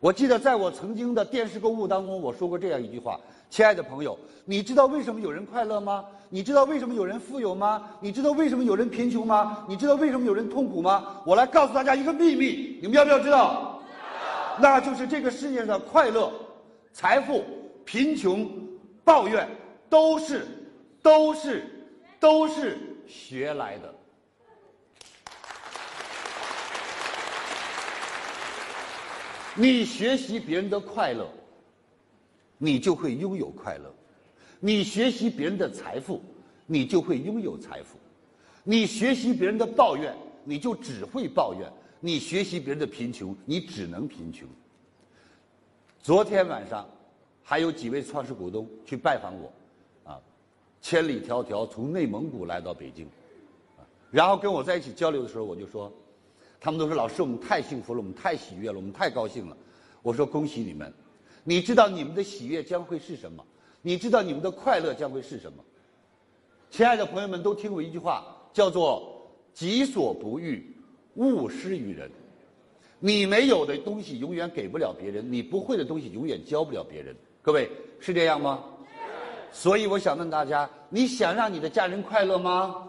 [0.00, 6.06] 我记得在我曾经的电视购物当中，我说过这样一句话：“亲爱的朋友，你知道为什么有人快乐吗？
[6.30, 7.86] 你知道为什么有人富有吗？
[8.00, 9.62] 你知道为什么有人贫穷吗？
[9.68, 11.20] 你知道为什么有人痛苦吗？
[11.26, 13.78] 我来告诉大家一个秘密，你们要不要知道？
[14.58, 16.32] 那就是这个世界上快乐、
[16.94, 17.44] 财富、
[17.84, 18.50] 贫穷、
[19.04, 19.46] 抱怨，
[19.90, 20.46] 都是、
[21.02, 21.62] 都是、
[22.18, 23.94] 都是学来的。”
[29.56, 31.28] 你学习别人的快乐，
[32.56, 33.90] 你就会拥有快乐；
[34.60, 36.22] 你学习别人的财富，
[36.66, 37.96] 你就会拥有财富；
[38.62, 41.66] 你学习别人的抱怨，你就只会抱怨；
[41.98, 44.48] 你学习别人的贫穷，你只能贫穷。
[46.00, 46.88] 昨天晚上，
[47.42, 49.52] 还有几位创始股东去拜访我，
[50.12, 50.20] 啊，
[50.80, 53.04] 千里迢迢从内蒙古来到北京，
[53.76, 55.92] 啊，然后跟我在一起交流的时候，我就说。
[56.60, 59.56] 他们都说：“老师，我们太幸福了，我们太喜悦了，我们太高兴了。”
[60.02, 60.92] 我说：“恭喜你们！
[61.42, 63.42] 你知道你们的喜悦将会是什么？
[63.80, 65.64] 你知道你们的快乐将会是什么？”
[66.70, 70.76] 亲爱的朋友们，都听过一句话，叫做“己所不欲，
[71.14, 72.10] 勿施于人”。
[73.02, 77.16] 你没有的东西永远给不了别人，你不会的东西永远教不了别人。
[77.40, 78.62] 各位是这样吗？
[79.50, 82.86] 所以我想问大家：你想让你的家人快乐吗？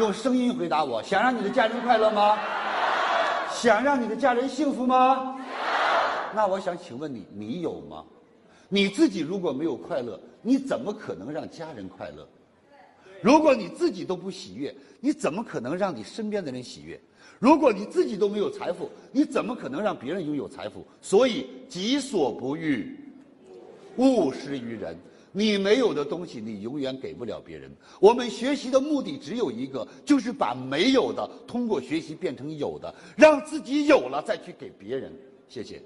[0.00, 2.36] 用声音回答我：想让你的家人快乐吗？
[3.52, 5.36] 想让你的家人幸福吗？
[6.34, 8.04] 那我想请问你，你有吗？
[8.68, 12.26] 你自己如果没有快乐，你怎么可能让家人快乐？
[13.20, 16.98] 如果你自己都不喜悦，你怎么可能让你身边的人喜悦？
[17.38, 20.86] 如果你自己都没有财富，你怎么可能让别人拥有财富？
[21.02, 22.96] 所以，己所不欲，
[23.96, 24.96] 勿施于人。
[25.32, 27.70] 你没有的东西，你永远给不了别人。
[28.00, 35.12] 我们学习的目的只有一个，就是把没有的通过学习变成有的，让自己有了再去给别人。
[35.48, 35.80] 谢谢。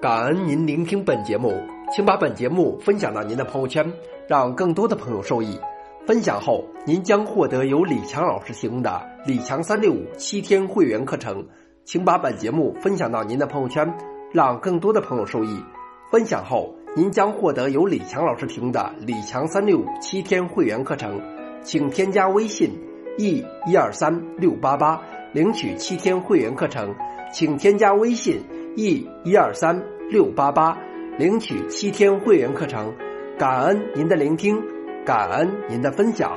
[0.00, 1.52] 感恩您聆听本节目，
[1.92, 3.92] 请把本节目分享到您的朋友圈，
[4.28, 5.58] 让更多的朋友受益。
[6.06, 11.46] 分享后，您将获得由李强老师提供的李强三六五七天会员课程。
[11.84, 14.17] 请把本节目分享到您的朋友圈。
[14.32, 15.62] 让更多的朋友受益。
[16.10, 21.20] 分享后，您将获得由李强老师提供的李强三六五七天会员课程，
[21.62, 22.70] 请添加微信
[23.18, 25.00] e 一二三六八八
[25.32, 26.94] 领取七天会员课程，
[27.32, 28.40] 请添加微信
[28.76, 30.78] e 一二三六八八
[31.18, 32.94] 领取七天会员课程。
[33.38, 34.60] 感恩您的聆听，
[35.04, 36.36] 感恩您的分享。